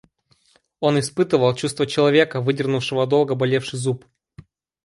Он 0.79 0.97
испытывал 0.99 1.53
чувство 1.53 1.85
человека, 1.85 2.41
выдернувшего 2.41 3.05
долго 3.05 3.35
болевший 3.35 3.77
зуб. 3.77 4.03